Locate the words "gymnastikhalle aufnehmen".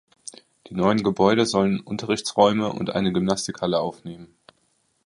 3.13-4.35